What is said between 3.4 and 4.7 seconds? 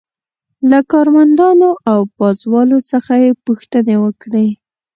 پوښتنې وکړې.